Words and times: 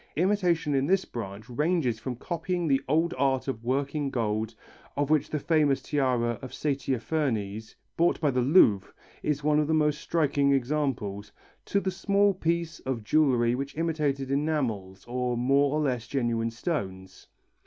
Imitation 0.15 0.73
in 0.73 0.87
this 0.87 1.05
branch 1.05 1.47
ranges 1.47 1.99
from 1.99 2.15
copying 2.15 2.67
the 2.67 2.81
old 2.89 3.13
art 3.19 3.47
of 3.47 3.63
working 3.63 4.09
gold, 4.09 4.55
of 4.97 5.11
which 5.11 5.29
the 5.29 5.37
famous 5.37 5.79
tiara 5.79 6.39
of 6.41 6.51
Saitaphernes, 6.51 7.75
bought 7.97 8.19
by 8.19 8.31
the 8.31 8.41
Louvre, 8.41 8.91
is 9.21 9.43
one 9.43 9.59
of 9.59 9.67
the 9.67 9.75
most 9.75 10.01
striking 10.01 10.53
examples, 10.53 11.31
to 11.65 11.79
the 11.79 11.91
small 11.91 12.33
piece 12.33 12.79
of 12.79 13.03
jewellery 13.03 13.53
with 13.53 13.77
imitated 13.77 14.31
enamels 14.31 15.05
or 15.07 15.37
more 15.37 15.71
or 15.77 15.81
less 15.81 16.07
genuine 16.07 16.49
stones. 16.49 17.27